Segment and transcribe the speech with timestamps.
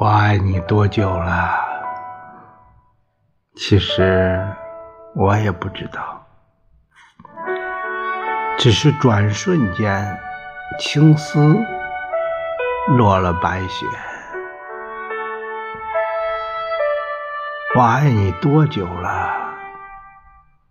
[0.00, 1.58] 我爱你多久了？
[3.56, 4.46] 其实
[5.16, 6.24] 我也不知道，
[8.56, 10.16] 只是转瞬间，
[10.78, 11.40] 青丝
[12.96, 13.86] 落了白雪。
[17.74, 19.34] 我爱你多久了？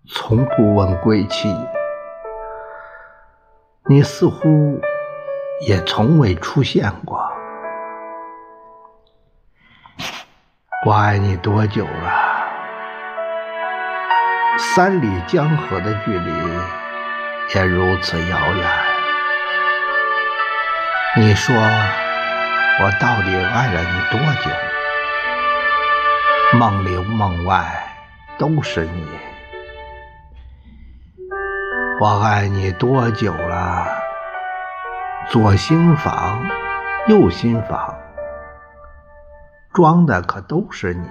[0.08, 1.54] 从不问归期，
[3.90, 4.80] 你似乎
[5.68, 7.27] 也从未出现过。
[10.86, 12.12] 我爱你多久了？
[14.60, 16.32] 三里江河的距离
[17.56, 18.70] 也如此遥远。
[21.16, 24.52] 你说我到底爱了你多久？
[26.60, 27.66] 梦里梦外
[28.38, 29.08] 都是你。
[32.00, 33.88] 我爱你多久了？
[35.28, 36.48] 左心房，
[37.08, 37.97] 右心房，
[39.78, 41.08] 装的可都是你。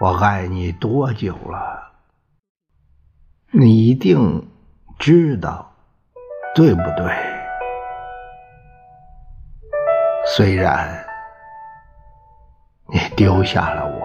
[0.00, 1.92] 我爱你多久了？
[3.52, 4.50] 你一定
[4.98, 5.70] 知道，
[6.56, 7.14] 对不对？
[10.34, 11.06] 虽然。
[12.88, 13.97] 你丢下了我。